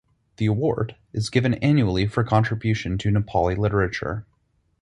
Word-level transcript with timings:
The 0.37 0.47
award 0.47 0.95
is 1.13 1.29
given 1.29 1.53
annually 1.63 2.07
for 2.07 2.23
contribution 2.23 2.97
to 2.97 3.11
Nepali 3.11 3.55
literature. 3.55 4.25